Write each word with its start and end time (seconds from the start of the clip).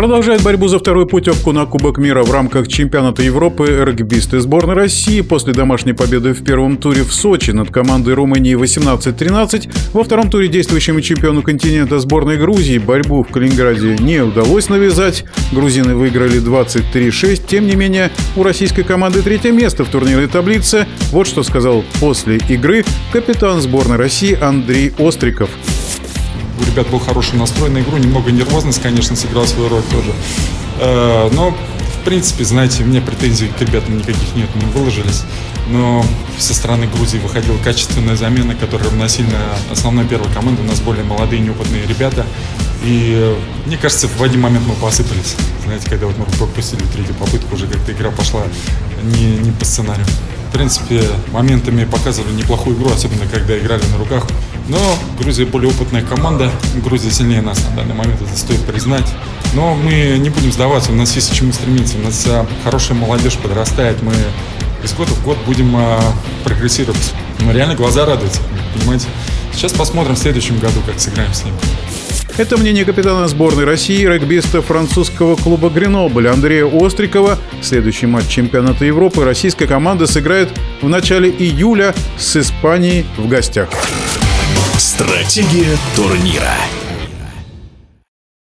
Продолжает 0.00 0.42
борьбу 0.42 0.66
за 0.66 0.78
вторую 0.78 1.04
путевку 1.04 1.52
на 1.52 1.66
Кубок 1.66 1.98
мира 1.98 2.22
в 2.22 2.32
рамках 2.32 2.68
чемпионата 2.68 3.22
Европы 3.22 3.84
регбисты 3.86 4.40
сборной 4.40 4.74
России 4.74 5.20
после 5.20 5.52
домашней 5.52 5.92
победы 5.92 6.32
в 6.32 6.42
первом 6.42 6.78
туре 6.78 7.02
в 7.02 7.12
Сочи 7.12 7.50
над 7.50 7.70
командой 7.70 8.14
Румынии 8.14 8.56
18-13. 8.56 9.70
Во 9.92 10.02
втором 10.02 10.30
туре 10.30 10.48
действующему 10.48 11.02
чемпиону 11.02 11.42
континента 11.42 11.98
сборной 11.98 12.38
Грузии 12.38 12.78
борьбу 12.78 13.22
в 13.22 13.30
Калининграде 13.30 13.98
не 13.98 14.20
удалось 14.20 14.70
навязать. 14.70 15.26
Грузины 15.52 15.94
выиграли 15.94 16.40
23-6. 16.40 17.42
Тем 17.46 17.66
не 17.66 17.76
менее, 17.76 18.10
у 18.36 18.42
российской 18.42 18.84
команды 18.84 19.20
третье 19.20 19.52
место 19.52 19.84
в 19.84 19.90
турнирной 19.90 20.28
таблице. 20.28 20.86
Вот 21.12 21.26
что 21.26 21.42
сказал 21.42 21.84
после 22.00 22.38
игры 22.48 22.86
капитан 23.12 23.60
сборной 23.60 23.98
России 23.98 24.34
Андрей 24.40 24.94
Остриков 24.98 25.50
у 26.60 26.64
ребят 26.64 26.88
был 26.88 26.98
хороший 26.98 27.38
настрой 27.38 27.70
на 27.70 27.78
игру, 27.78 27.96
немного 27.96 28.30
нервозность, 28.30 28.82
конечно, 28.82 29.16
сыграла 29.16 29.46
свою 29.46 29.68
роль 29.68 29.82
тоже. 29.90 30.12
Э, 30.78 31.30
но, 31.32 31.50
в 31.50 32.04
принципе, 32.04 32.44
знаете, 32.44 32.84
мне 32.84 33.00
претензий 33.00 33.48
к 33.48 33.60
ребятам 33.60 33.98
никаких 33.98 34.34
нет, 34.34 34.48
мы 34.54 34.68
выложились. 34.70 35.22
Но 35.68 36.04
со 36.38 36.54
стороны 36.54 36.86
Грузии 36.86 37.18
выходила 37.18 37.56
качественная 37.58 38.16
замена, 38.16 38.54
которая 38.54 38.88
равносильно 38.88 39.38
основной 39.70 40.04
первой 40.04 40.32
команды. 40.32 40.62
У 40.62 40.64
нас 40.64 40.80
более 40.80 41.04
молодые, 41.04 41.40
неопытные 41.40 41.86
ребята. 41.86 42.26
И 42.82 43.36
мне 43.66 43.76
кажется, 43.76 44.08
в 44.08 44.22
один 44.22 44.40
момент 44.40 44.66
мы 44.66 44.74
посыпались. 44.74 45.36
Знаете, 45.64 45.88
когда 45.88 46.06
вот 46.06 46.18
мы 46.18 46.24
пропустили 46.24 46.80
третью 46.94 47.14
попытку, 47.14 47.54
уже 47.54 47.66
как-то 47.66 47.92
игра 47.92 48.10
пошла 48.10 48.42
не, 49.02 49.36
не 49.36 49.52
по 49.52 49.64
сценарию. 49.64 50.06
В 50.48 50.52
принципе, 50.52 51.02
моментами 51.30 51.84
показывали 51.84 52.32
неплохую 52.32 52.76
игру, 52.76 52.90
особенно 52.90 53.26
когда 53.26 53.56
играли 53.56 53.82
на 53.92 53.98
руках. 53.98 54.26
Но 54.70 54.78
Грузия 55.18 55.46
более 55.46 55.68
опытная 55.68 56.02
команда, 56.02 56.48
Грузия 56.76 57.10
сильнее 57.10 57.42
нас 57.42 57.60
на 57.70 57.76
данный 57.76 57.94
момент, 57.94 58.22
это 58.22 58.38
стоит 58.38 58.64
признать. 58.64 59.06
Но 59.52 59.74
мы 59.74 60.16
не 60.16 60.30
будем 60.30 60.52
сдаваться, 60.52 60.92
у 60.92 60.94
нас 60.94 61.12
есть 61.16 61.32
к 61.32 61.34
чему 61.34 61.52
стремиться, 61.52 61.98
у 61.98 62.02
нас 62.02 62.24
хорошая 62.62 62.96
молодежь 62.96 63.36
подрастает, 63.36 64.00
мы 64.00 64.12
из 64.84 64.92
года 64.92 65.10
в 65.10 65.24
год 65.24 65.36
будем 65.44 65.74
а, 65.76 66.00
прогрессировать. 66.44 67.12
Но 67.40 67.50
реально 67.50 67.74
глаза 67.74 68.06
радуются, 68.06 68.40
понимаете? 68.74 69.08
Сейчас 69.52 69.72
посмотрим 69.72 70.14
в 70.14 70.18
следующем 70.18 70.60
году, 70.60 70.80
как 70.86 71.00
сыграем 71.00 71.34
с 71.34 71.44
ними. 71.44 71.58
Это 72.38 72.56
мнение 72.56 72.84
капитана 72.84 73.26
сборной 73.26 73.64
России, 73.64 74.06
регбиста 74.06 74.62
французского 74.62 75.34
клуба 75.34 75.68
«Гренобль» 75.68 76.28
Андрея 76.28 76.64
Острикова. 76.64 77.38
Следующий 77.60 78.06
матч 78.06 78.28
чемпионата 78.28 78.84
Европы 78.84 79.24
российская 79.24 79.66
команда 79.66 80.06
сыграет 80.06 80.48
в 80.80 80.88
начале 80.88 81.28
июля 81.28 81.92
с 82.16 82.36
Испанией 82.36 83.04
в 83.18 83.26
гостях. 83.28 83.68
Стратегия 85.00 85.78
турнира. 85.96 86.89